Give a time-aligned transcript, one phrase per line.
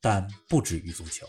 [0.00, 1.26] 但不止于足球。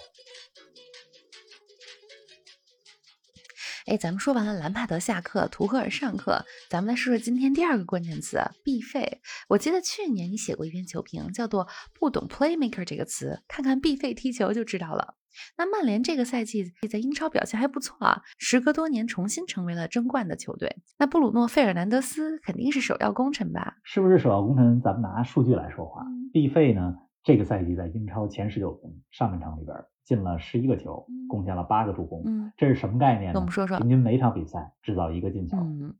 [3.87, 9.21] 哎，咱们说完了兰帕德下课，图赫尔上课，咱们来说说今天第二个关键词必费。
[9.47, 11.65] 我记得去年你写过一篇球评，叫做
[11.97, 15.15] “不懂 playmaker” 这个词，看看必费踢球就知道了。
[15.57, 20.81] 那曼联这个赛季在英超表现还不错啊，时隔多年重新成为了争冠的球队。
[20.97, 23.77] 那布鲁诺·费尔南德斯肯定是首要功臣吧？
[23.83, 24.81] 是不是首要功臣？
[24.81, 26.93] 咱们拿数据来说话，必费呢？
[27.27, 32.23] 这个赛季在英超前十九轮上半场里边进了十一个球，贡献了八个助攻。
[32.25, 33.39] 嗯，这是什么概念呢？
[33.41, 35.57] 我们说说，平均每场比赛制造一个进球。
[35.57, 35.93] 嗯，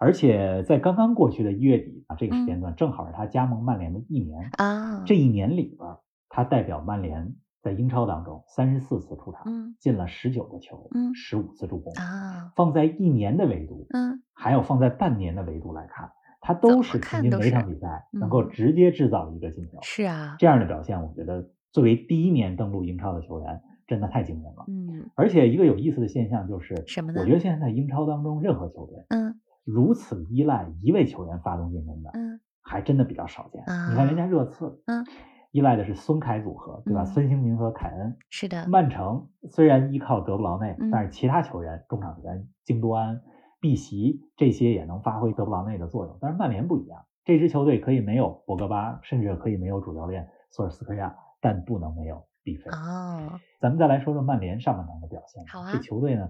[0.00, 5.04] 而且在刚刚过去的一月底啊，这个时间段正好是他加盟曼联的一年啊。
[5.06, 5.96] 这一年里边，
[6.28, 9.44] 他代表曼联在英超当中三十四次出场，
[9.78, 12.50] 进了十九个球，十五次助攻啊。
[12.56, 16.10] 放在一年的维度，嗯，还有放在半年的维度来看。
[16.46, 24.64] 他都是平均每场比赛能够直接制造一个进球，是啊，这样的表现，我觉得作为第一年登陆英超的球员，真的太惊人了。
[24.68, 27.22] 嗯，而且一个有意思的现象就是什么呢？
[27.22, 33.62] 我觉得现在在英超当中，任何球队，嗯，如此依赖一位球员发动进攻的，嗯，还真的比较少见。
[33.62, 35.02] 你看人家热刺，嗯，
[35.50, 37.06] 依赖的是孙凯组合，对吧？
[37.06, 38.68] 孙兴民和凯恩，是的。
[38.68, 43.22] 曼城虽然依靠德布劳内，但是其他球员中场球员京多安。
[43.64, 52.70] 碧玺这些也能发挥德布劳内的作用，但是曼联不一样，这支球队可以没有博格巴，甚至可以没有主教练索尔斯克亚，但不能没有毕费。
[52.70, 55.42] 哦，咱们再来说说曼联上半场的表现。
[55.46, 56.28] 好啊，这球队呢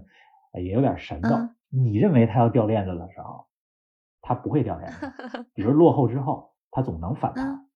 [0.53, 1.49] 也有点神道。
[1.67, 3.47] 你认为他要掉链子的时候，
[4.21, 5.13] 他不会掉链子。
[5.53, 7.67] 比如落后之后，他总能反弹。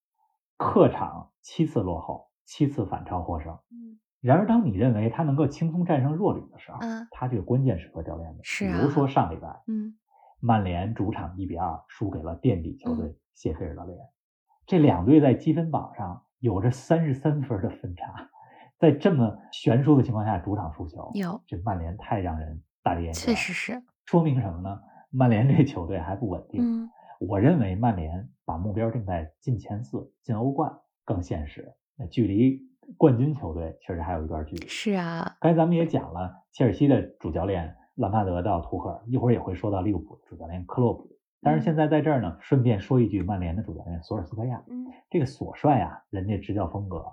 [0.56, 3.60] 客场七次落后，七次反超获胜。
[3.74, 4.00] 嗯。
[4.22, 8.40] 然而，当你认为他能够轻松战胜弱旅的时候，嗯，他这个关键时刻掉链子。
[8.44, 9.96] 是啊，比如说上礼拜，嗯，
[10.42, 13.98] 曼联主场一比二输给了垫底球队谢菲尔德联，
[14.66, 18.30] 这两队在积分榜上有着三十三分的分差，
[18.78, 23.26] 在这么悬殊的情况下，主场输球，有这曼联太让人大跌眼镜。
[23.26, 24.82] 确实是，说明什么呢？
[25.12, 26.62] 曼联这球队还不稳定。
[26.62, 26.90] 嗯，
[27.22, 31.74] 我认为曼联把目标定在进前四、进欧冠更现实。
[31.96, 32.69] 那距离。
[32.98, 34.68] 冠军球队确实还有一段距离。
[34.68, 41.10] 是啊，刚才咱们也讲了，切尔西的主教练兰帕德到图赫尔，一会儿也会说到利物浦主教练克洛普。
[41.42, 47.06] 但是现在在这儿呢，顺便说一句，曼联的主教练索尔斯克亚，嗯，这个索帅啊，人家执教风格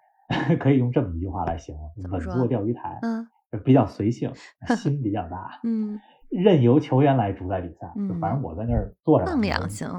[0.58, 3.28] 可以用这么一句话来形容：稳坐钓鱼台，嗯，
[3.62, 4.32] 比较随性，
[4.76, 9.26] 心比较大， 嗯，任由球员来主宰比赛，就反正我在那儿坐着，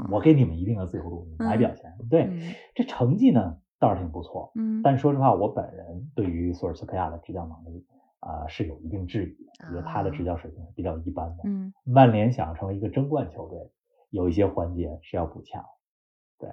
[0.10, 1.94] 我给你们一定的自由度，你来表现。
[2.10, 3.58] 对，这成绩呢？
[3.80, 7.86] 倒是挺不错，嗯，但说实话，我本人对于索尔斯克亚的执教能力
[8.20, 11.44] 啊是有一定质疑，我觉得他的执教水平是比较一般的。
[11.46, 13.72] 嗯，曼联想成为一个争冠球队，
[14.10, 15.64] 有一些环节是要补强。
[16.40, 16.50] 对，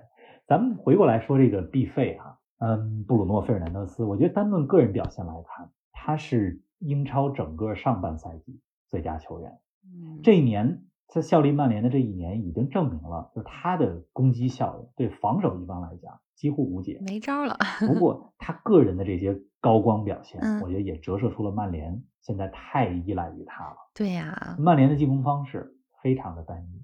[0.46, 9.58] 咱们回过来说这个必费啊，嗯，布鲁诺·费尔南德斯，我觉得单论个人表现来看，他是英超整个上半赛季最佳球员。
[9.84, 10.84] 嗯，这一年。
[11.12, 17.54] 在效力曼联的这一年，已经证明了，就是他的攻击效应对防守一方来讲几乎无解，没招了。
[17.86, 23.76] 不过他个人的这些高光表现，我觉得也折射出了曼联现在太依赖于他了。
[23.94, 26.82] 对呀，曼联的进攻方式非常的单一。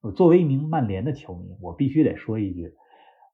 [0.00, 2.74] 我作为一名曼联的球迷，我必须得说一句，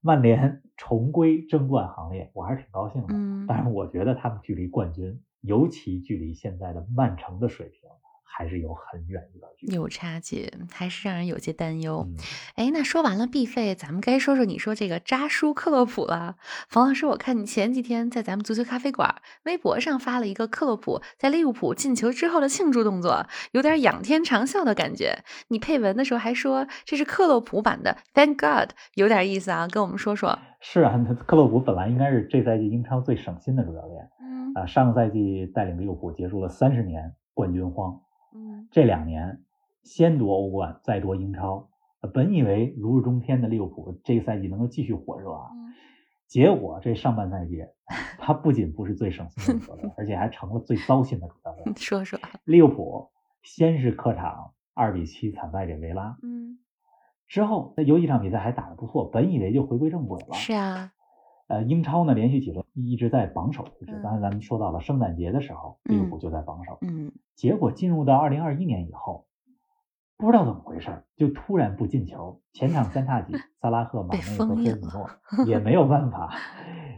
[0.02, 3.14] 曼联 重归争冠行列，我还是挺高兴的。
[3.14, 7.88] 嗯，但是我觉得他们距离冠军，尤其距离现在的曼城的水平。
[8.36, 12.04] 还是有很远的距离，有差距，还是让人有些担忧。
[12.56, 16.34] 哎，那说完了必费，咱们该说说你说这个扎叔克洛普了。
[16.68, 19.14] 冯老师，我看你前几天在咱们足球咖啡馆
[19.44, 25.22] 微博上发了一个克洛普在利物浦进球之后的庆祝动作，有点仰天长啸的感觉。
[25.48, 30.36] 你配文的时候还说这是克洛普版的 Thank God，有点意思啊，跟我们说说。
[30.60, 38.00] 是啊，克洛普本来应该是这赛季英超最省心的主教练，嗯啊，上个赛季带领利物浦结束了三十年冠军荒。
[38.34, 39.42] 嗯，这两年
[39.82, 41.68] 先夺欧冠，再夺英超，
[42.12, 45.50] 本以为如日中天的利物浦这个赛季能够继续火热啊，
[46.26, 47.64] 结果这上半赛季
[48.18, 51.74] 他不仅不是最省心的主教练， 而且还成了最糟心的主教练。
[51.76, 53.10] 说说，利物浦
[53.42, 56.58] 先是客场二比七惨败给维拉，嗯，
[57.28, 60.34] 之后那有几场比赛还打得不错，本以为就回归正轨了。
[60.34, 60.92] 是啊，
[61.46, 63.92] 呃，英超呢连续几轮一直在榜首位置。
[63.92, 66.78] 嗯刚才咱们说到了圣诞节的时候，利物浦就在榜首。
[66.82, 69.26] 嗯结果进入到二零二一年以后，
[70.16, 72.40] 不知道怎么回事，就突然不进球。
[72.52, 76.32] 前场三叉戟萨拉赫、马内和菲尔米诺也没有办法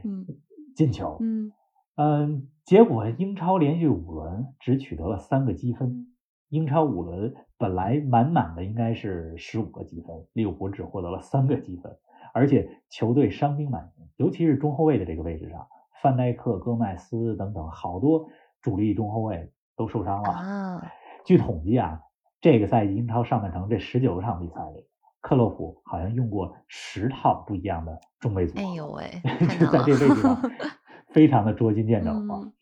[0.04, 0.26] 嗯
[0.76, 1.16] 进球。
[1.20, 1.52] 嗯
[1.96, 6.12] 嗯，结果英超连续五轮只取得了三个积分。
[6.50, 11.96] 英超五轮本来满满的应该是十五个积分，利物浦只获得了三个积分，
[12.36, 15.66] 而且球队伤兵满营，尤其是中后卫的这个位置上，
[16.02, 18.28] 范戴克、戈麦斯等等好多
[18.60, 20.28] 主力中后卫都受伤了。
[20.28, 20.92] 啊，
[21.24, 22.02] 据统计啊，
[22.42, 24.84] 这个赛季英超上半程这十九场比赛里，
[25.22, 28.60] 克洛普好像用过十套不一样的中卫组合。
[28.60, 29.66] 哎呦喂，太 就。
[29.70, 30.38] 在这位置上
[31.08, 32.20] 非常的捉襟见肘啊。
[32.20, 32.52] 嗯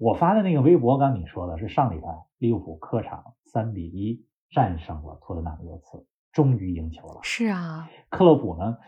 [0.00, 2.06] 我发的那个微博，刚你说的是上礼拜
[2.38, 7.18] 利物浦客场三比一战胜了托特纳姆热刺，终于赢球了。
[7.24, 8.78] 是啊，克洛普呢，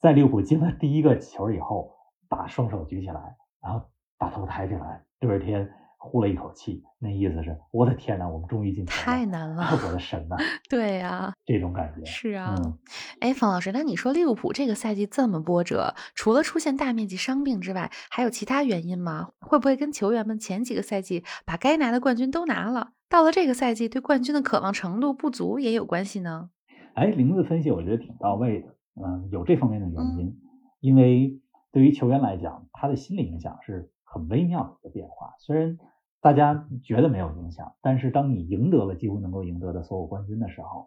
[0.00, 1.90] 在利物浦进了第一个球以后，
[2.28, 3.82] 把双手举起来，然后
[4.16, 5.68] 把头抬起来，对着天
[5.98, 9.64] 呼了一口气，那意思是我的天呐，我们终于进球了，太难了。
[9.86, 10.36] 我的神呐，
[10.70, 12.04] 对呀、这种感觉。
[12.04, 12.54] 是啊。
[12.56, 12.78] 嗯，
[13.20, 19.30] 哎，冯老师，那你说利物浦这个赛季这么波折，除了出现大面积伤病之外，还有其他原因吗？
[19.40, 26.50] 会不会跟球员们前几个赛季把该拿的冠军都拿了，到了这个赛季对冠军的渴望程度不足也有关系呢？
[26.94, 28.68] 哎，林子分析我觉得挺到位的，
[29.04, 30.36] 嗯，有这方面的原因，
[30.80, 31.40] 因为
[31.72, 35.34] 对于球员来讲，他的心理影响是很微妙的一个变化。
[35.38, 35.78] 虽然
[36.20, 40.86] 大家觉得没有影响，但是当你赢得了几乎能够赢得的所有冠军的时候，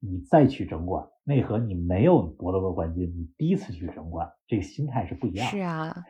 [0.00, 5.50] 你再去争冠，那和你没有夺得过冠军，你第一次去争冠，这个心态是不一样的。
[5.50, 6.04] 是啊，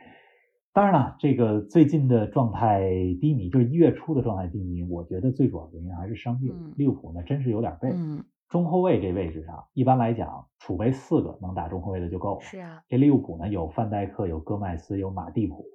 [0.73, 6.53] 当然了，这个最近的状态低迷，就是一月初的状态低迷，我觉得最主要原因还是伤病。
[6.53, 7.89] 嗯利物浦呢，真是有点背。
[7.93, 12.41] 嗯，中后卫这位置上，一般来讲，储备四个能打中后卫的就够了。
[12.41, 15.65] 是啊，这利物浦呢，有范戴克，有戈麦斯，有马蒂普，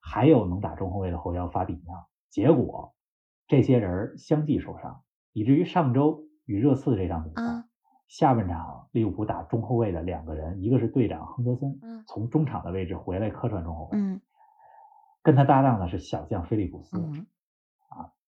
[0.00, 2.08] 还有能打中后卫的后腰法比奥。
[2.28, 2.94] 结果
[3.46, 5.02] 这些人相继受伤，
[5.32, 7.64] 以至于上周与热刺这场比赛，嗯
[8.08, 14.20] 下半场利物浦打中后卫的两个人，一个是队长亨德森，嗯从中场的位置回来客串中后卫，嗯
[15.22, 16.98] 跟他搭档的是小将菲利普斯。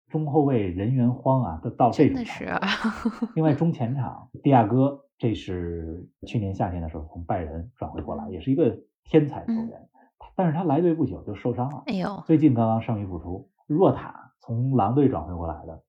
[0.06, 3.33] 嗯，中后卫人员荒啊，都到这真的是种程度了。
[3.37, 9.89] 另外，中前场迪亚戈，这是去年夏天的时候从拜仁转会过来，也是一个天才球员，
[10.37, 13.49] 但是他来队不久就受伤了，哎呦，最近刚刚伤愈复出。
[13.67, 15.83] 若塔从狼队转会过来的，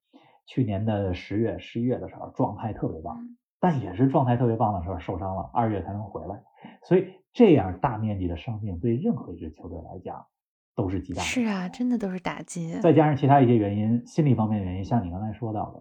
[0.46, 6.44] 去年的十月、十一月的时候状态特别棒，嗯但也是状态特别棒的时候受伤了，二月才能回来。
[6.84, 10.28] 所以这样大面积的伤病对任何一支球队来讲
[10.75, 12.80] 都是极大的是啊，真的都是打击。
[12.81, 15.80] 再加上其他一些原因，心理方面的原因，像你刚才说到的，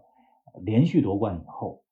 [0.55, 1.83] 呃连续夺冠以后，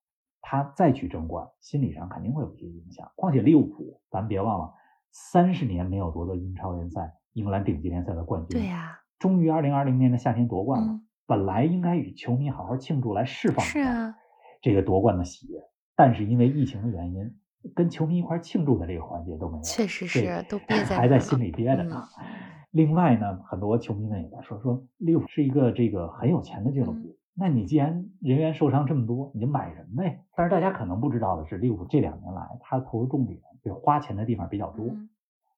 [0.40, 3.10] 他再去争冠，心理上肯定会有一些影响。
[3.16, 4.72] 况且利物浦，咱别忘了，
[5.10, 10.88] 三十年没有夺得英超联赛、英格兰顶级联赛的冠军，对呀、终于二零二零年的夏天夺冠了。
[10.92, 14.14] 嗯本来应该与球迷好好庆祝，来释放一下是啊，
[14.60, 15.58] 这个夺冠的喜悦，
[15.96, 17.34] 但是因为疫情的原因，
[17.74, 22.02] 跟球迷一块庆祝的这个环节都没有，确实这是都憋 在还在心里憋着呢。
[22.18, 22.26] 嗯
[22.72, 26.98] 另外呢，很多球迷们也在说，说利物浦是一个这个很有钱的俱乐部。
[26.98, 30.22] 嗯那你既然人员受伤这么多，你就买人呗。
[30.36, 34.84] 但是大家可能不知道的是，利物浦这两年来，他投入重点就花钱的地方比较多。
[34.84, 35.08] 嗯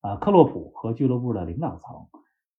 [0.00, 2.06] 啊，克洛普和俱乐部的领导层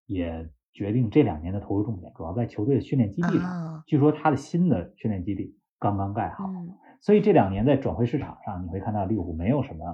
[0.05, 3.45] 也决定这两年的投入重点主要在球队的训练基地上。
[3.45, 9.85] 啊，据说他的新的训练基地刚刚盖好，嗯，所以这两年在转会市场上，你会看到利物浦没有什么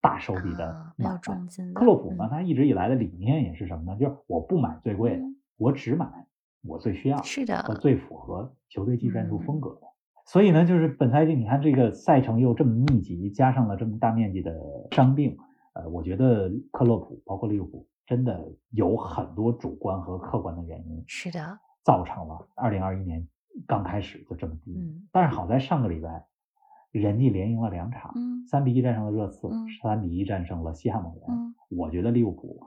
[0.00, 1.18] 大手笔的买卖。
[1.18, 3.98] 重金的克洛普呢，嗯他一直以来的理念也是什么呢？
[3.98, 6.06] 就是我不买最贵的，嗯我只买
[6.62, 9.82] 我最需要是的和最符合球队技战术嗯风格的。
[10.26, 14.54] 所以呢，就是本赛季你看这个赛程又这么密集，加上了这么大面积的
[14.92, 15.36] 伤病，
[15.74, 18.40] 呃，我觉得克洛普包括利物浦真的
[18.70, 23.28] 有很多主观和客观的原因，是的，造成了2021年
[23.66, 24.72] 刚开始就这么低。
[24.78, 26.24] 嗯但是好在上个礼拜，
[26.90, 28.46] 人家连赢了两场，嗯。
[28.46, 31.30] 三比一战胜了热刺嗯，三比一战胜了西汉姆联。
[31.30, 31.54] 嗯。
[31.70, 32.60] 我觉得利物浦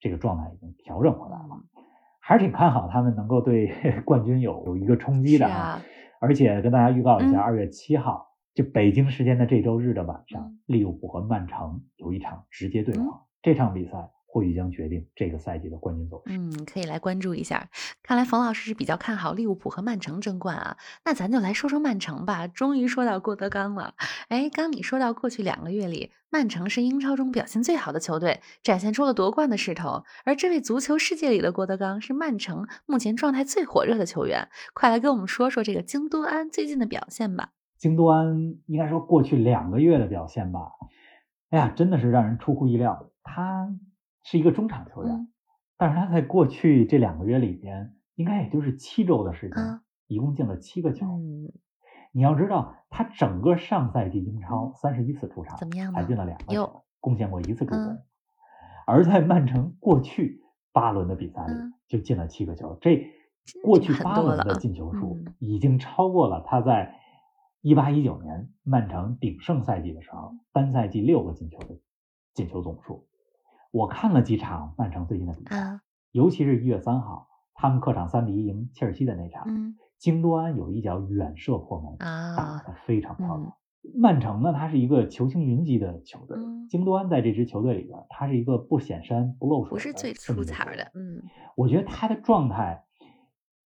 [0.00, 1.84] 这个状态已经调整回来了，嗯，
[2.20, 3.72] 还是挺看好他们能够对
[4.04, 5.80] 冠军有有一个冲击的是啊，
[6.20, 7.40] 而且跟大家预告一下，嗯。
[7.40, 10.58] 二月七号，就北京时间的这周日的晚上，嗯。
[10.66, 16.36] 利物浦和曼城有一场直接对话，这场比赛或许将决定这个赛季的冠军走势。
[16.36, 17.70] 嗯，可以来关注一下。
[18.02, 20.76] 看来冯老师是比较看好利物浦和曼城争冠啊。
[21.06, 22.46] 那咱就来说说曼城吧。
[22.46, 23.94] 终于说到郭德纲了。
[24.28, 30.04] 哎，刚你说到过去两个月里，曼城是英超中表现最好的球队，展现出了夺冠的势头。
[30.26, 34.48] 而这位足球世界里的郭德纲是曼城目前状态最火热的球员。
[34.74, 37.52] 快来跟我们说说这个京多安最近的表现吧。
[37.78, 40.72] 京多安应该说过去两个月的表现吧，
[41.48, 43.10] 哎呀，真的是让人出乎意料。
[43.22, 43.68] 他
[44.30, 45.28] 是一个中场球员，嗯
[45.78, 51.06] 但是他在过去这两个月里边，应该也就是七周的时间，嗯一共进了七个球。
[51.06, 51.50] 嗯，
[52.12, 57.78] 你要知道，他整个上赛季英超三十一次出场，怎么样呢才进了两个球，贡献过一次助攻。
[57.78, 58.04] 嗯
[58.86, 60.42] 而在曼城过去
[60.72, 63.06] 八轮的比赛里，嗯就进了七个球，这
[63.64, 66.94] 过去很八轮的进球数嗯已经超过了他在
[67.62, 71.78] 一八一九年曼城鼎盛赛季的时候单赛季六个进球的
[72.34, 73.06] 进球总数。
[73.70, 75.80] 我看了几场曼城最近的比赛，啊，
[76.12, 79.76] 尤其是一月三号他们客场三比一赢切尔西的那场，嗯。
[79.98, 83.42] 京多安有一脚远射破门，打啊，得非常漂亮。
[83.42, 83.52] 嗯。
[83.96, 90.92] 曼城呢，它是一个球星云集的球队，嗯京多安在这支球队里边，他是一个不显山不露水，不是最出彩的，。
[90.94, 91.22] 嗯。
[91.56, 92.84] 我觉得他的状态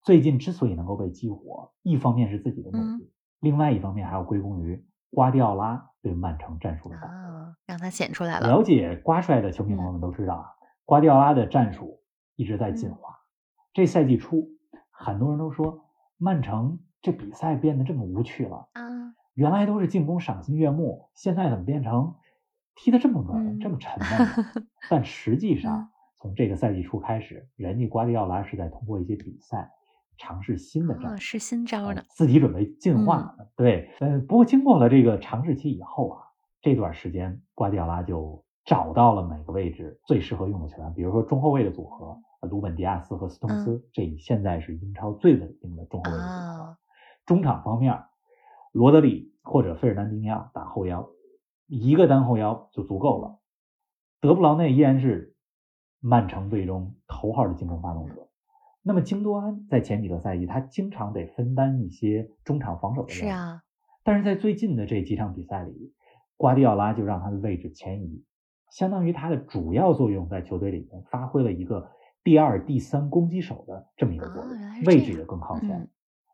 [0.01, 2.99] 最近之所以能够被激活，一方面是自己的努嗯。
[2.99, 7.07] 力，另外一方面还要归功于瓜迪奥拉对曼城战术的改革。
[7.07, 10.45] 啊，让他显出来了，了解瓜帅的球迷朋友们都知道啊，
[10.85, 11.99] 瓜迪奥拉的战术
[12.35, 13.17] 一直在进嗯化。
[13.73, 14.49] 这赛季初，
[14.91, 15.85] 很多人都说
[16.17, 18.81] 曼城这比赛变得这么无趣了，啊，
[19.33, 22.13] 原来都是进攻赏心悦目，现在怎么变成
[22.75, 24.61] 踢得这么嗯稳、这么沉闷呢？
[24.89, 29.71] 但实际嗯上，从这个赛季初开始，人家瓜迪奥拉是在通过一些比赛
[30.23, 31.21] 尝试新的战啊，术。
[31.21, 33.45] 是新招呃呢，自己准备进嗯化呢。
[33.57, 36.23] 对，呃，不过经过了这个尝试期以后啊，
[36.61, 46.77] 这段时间瓜迪奥拉就找到了每个位置最适合用的球员，比如说中后卫的组合，呃鲁本迪亚斯和斯通斯，这现在是英超最稳定的中后卫组合。
[47.25, 48.01] 中场方面，
[48.71, 51.09] 罗德里或者费尔南迪尼奥打后腰，
[51.67, 53.39] 一个单后腰就足够了。
[54.21, 55.35] 德布劳内依然是
[55.99, 58.29] 曼城队中头号的进攻发动者。
[58.85, 63.23] 那么京多安在前几个赛季，他经常得分担一些中场防守的任务。
[63.23, 63.63] 是啊，
[64.03, 65.93] 但是在最近的这几场比赛里，
[66.35, 68.23] 瓜迪奥拉就让他的位置前移，
[68.69, 71.89] 相当于他的主要作用在球队里面发挥了一个
[72.25, 75.89] 第二、第三攻击手的这么一个作用，位置也更靠前，嗯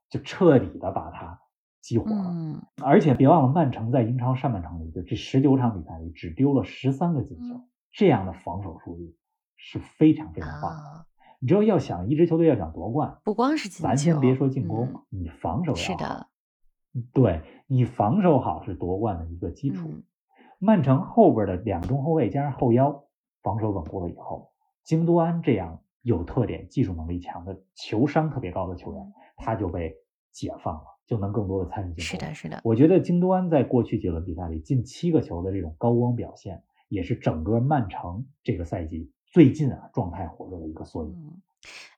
[0.10, 1.40] 就彻底的把他
[1.82, 2.32] 激活了。
[2.32, 9.16] 嗯而且别忘了，曼城在英超上半场里就这十九场比赛里只丢了十三个进球，嗯这样的防守数据
[9.56, 10.78] 是非常非常棒的。
[10.78, 11.06] 啊，
[11.40, 16.28] 你知道，要想一支球队要想夺冠，不光是进咱先别说进攻，嗯你防守要好是的，
[17.14, 19.88] 对你防守好是夺冠的一个基础。
[19.88, 20.04] 嗯
[20.62, 23.06] 曼城后边的两个中后卫加上后腰
[23.42, 24.52] 防守稳固了以后，
[24.84, 29.96] 京多安这样有特点、技术能力强的、球商特别高的球员，他就被
[30.34, 32.04] 解放了，就能更多的参与进攻。
[32.04, 41.12] 是的，是的，我觉得京多安在过去几轮比赛里进七个球的这种高光表现，也是整个曼城这个赛季最近啊状态火热的一个缩影。
[41.12, 41.42] 嗯，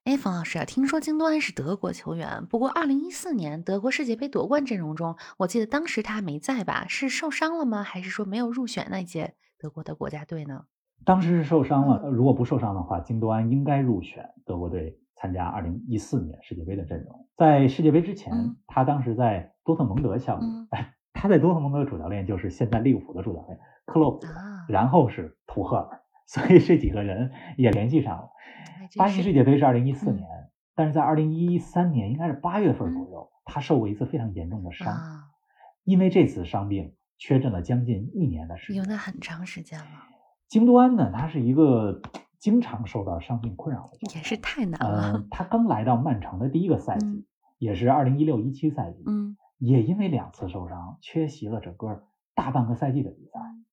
[0.03, 6.85] 哎，冯老师啊，听说京多安是德国球员，不过二零一四年德国世界杯夺冠阵容中，我记得当时他没在吧？
[6.89, 7.83] 是受伤了吗？
[7.83, 10.65] 还是说没有入选那届德国的国家队呢？
[11.05, 17.27] 当时是受伤了，如果不受伤的话，京多安应该入选德国队参加二零一四年世界杯的阵容。
[17.37, 20.67] 在世界杯之前，嗯他当时在多特蒙德效力，嗯
[21.13, 26.00] 他在多特蒙德的主教练就是现在利物浦的主教练克洛普，啊，然后是图赫尔，
[26.31, 28.29] 所以这几个人也联系上了。
[28.95, 30.27] 巴西世界杯是二零一四嗯年，
[30.75, 35.25] 但是在二零一三年应该是八月份左右，他受过一次非常严重的伤，啊，
[35.83, 38.81] 因为这次伤病缺阵了将近一年的时间。
[38.81, 39.87] 有那很长时间了，
[40.47, 42.01] 京多安呢，他是一个
[42.39, 47.25] 经常受到伤病困扰的也是太难呃了。，他刚来到曼城的第一个赛季，嗯
[47.57, 53.39] 也是二零一六一七赛季，嗯也因为两次受伤，缺席了整个大半个赛季的比赛。
[53.41, 53.65] 嗯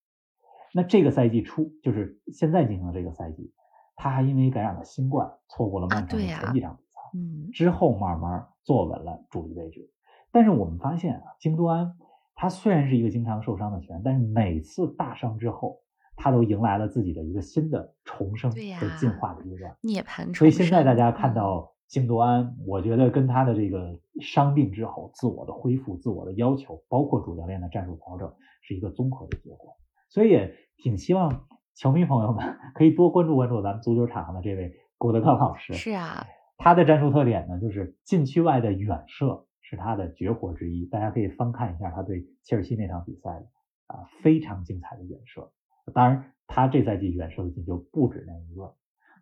[0.72, 3.52] 那这个赛季初，就是现在进行的这个赛季，
[3.96, 7.00] 他还因为感染了新冠，错过了曼城的前几场比赛。
[7.14, 9.90] 嗯之后慢慢坐稳了主力位置。
[10.30, 11.96] 但是我们发现啊，京多安
[12.34, 15.80] 他虽然是一个经常受伤的球员，但是每次大伤之后，
[16.14, 19.74] 他都迎来了自己的一个新的重生和进化的阶段。
[19.80, 20.34] 涅槃重生。
[20.34, 29.74] 所以现在大家看嗯到京多安，我觉得跟他的这个伤病之后自我的恢复、自我的要求，包括主教练的战术调整，是一个综合的结果。
[30.08, 35.74] 所以也挺希望球迷朋友们可以多关注关注咱们足球场上的这位郭德纲老师。
[35.74, 40.86] 是啊，他的战术特点呢，就是禁区外的远射是他的绝活之一。
[40.86, 43.46] 大家可以翻看一下他对切尔西那场比赛的
[43.86, 45.52] 啊非常精彩的远射。
[45.94, 48.74] 当然，他这赛季远射的进球不止那一个。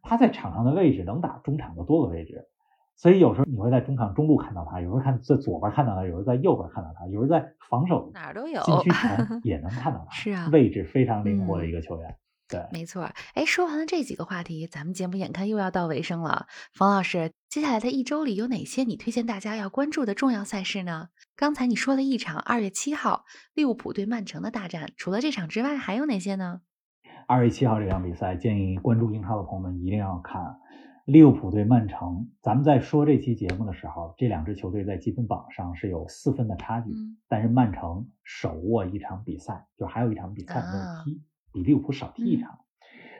[0.02, 2.48] 他在场上的位置能打中场的多个位置，
[2.96, 8.60] 所以有时候你会在中场中路看到他，有时候看在左边看到他，有时候在右边看到他，有时候在防守哪儿都有。
[8.62, 10.10] 禁区前也能看到 他。
[10.10, 12.16] 是啊位置非常灵活的一个球员。
[12.48, 16.46] 对，没错儿，哎，说完了这几个话题，咱们节目眼看又要到尾声了。
[16.72, 21.08] 冯老师，接下来的一周里有哪些你推荐大家要关注的重要赛事呢？
[21.34, 26.60] 刚才你说了一场二月七号利物浦对曼城的大战，除了这场之外，还有哪些呢？
[27.26, 30.40] 二月七号这场比赛，建议关注英超的朋友们一定要看
[31.06, 32.28] 利物浦对曼城。
[32.42, 36.90] 咱们在说这期节目的时候，这两支球队在积分榜上是有四分的差距，
[37.28, 41.22] 但是曼城手握一场比赛，就还有一场比赛没有踢，
[41.52, 42.58] 比利物浦少踢一场。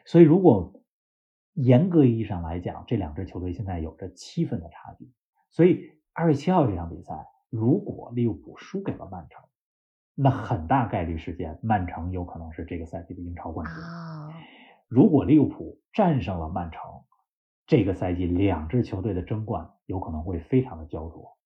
[0.04, 0.82] 所以，如果
[1.54, 5.08] 严格意义上来讲，这两支球队现在有着七分的差距。
[5.50, 9.44] 所以，二月七号这场比赛，如果利物浦输给了曼城，
[10.16, 13.76] 那很大概率事件，曼城有可能是这个赛季的英超冠军。
[14.88, 16.80] 如果利物浦战胜了曼城，
[17.66, 21.36] 这个赛季两支球队的争冠有可能会非常的焦灼。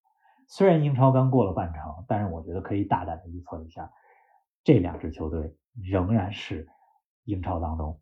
[0.47, 3.91] 虽然英超刚过了半程，但是我觉得可以大胆的预测一下，
[4.65, 6.69] 这两支球队仍然是
[7.25, 8.01] 英超当中。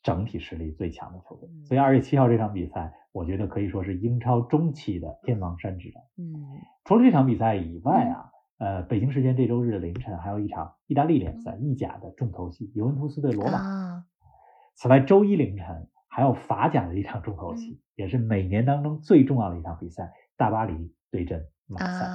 [0.00, 6.02] 整体实力最强的球队，所以二月七号这场比赛，我觉得可以说是英超中期的天王山之战。
[6.16, 14.04] 嗯，除了这场比赛以外啊，呃，北京时间这周日的凌晨还有一场意大利联赛意甲的重头戏，尤文图斯对罗马。
[14.74, 22.08] 此外，周一凌晨还有法甲的一场重头戏，也是每年当中最重要的一场比赛，大巴黎对阵马赛。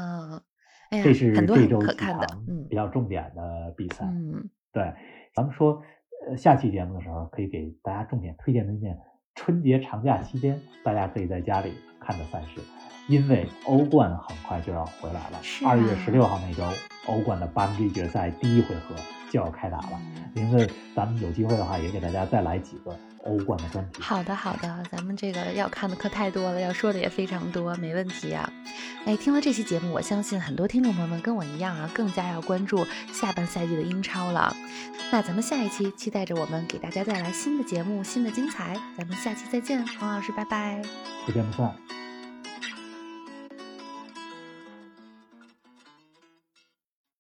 [1.01, 2.19] 这是这周几场
[2.67, 4.03] 比较重点的比赛。
[4.03, 4.93] 嗯，对，
[5.33, 5.81] 咱们说。
[6.25, 8.97] 呃，下期节目的时候可以给大家重点推荐推荐
[9.35, 12.61] 春节长假期间大家可以在家里看的赛事，
[13.09, 16.63] 因为欧冠很快就要回来了，二月十六号那周，
[17.07, 18.95] 欧冠的八分之一决赛第一回合
[19.33, 19.99] 就要开打了。
[20.35, 22.95] 名字，咱们有机会的话也给大家再来几个。
[23.25, 24.01] 欧冠的专题。
[24.01, 28.51] 好的，好的，咱们这个要看的课太多了，要说的也非常多，没问题啊。
[29.05, 34.53] 哎，听了这期节目，我相信很多听众朋友们跟我一样啊，更加要关注下半赛季的英超了。
[35.09, 38.75] 那咱们下一期期待着我们给大家带来新的节目，新的精彩。
[38.97, 40.81] 咱们下期再见，黄老师，拜拜。
[41.25, 42.02] 不见不散。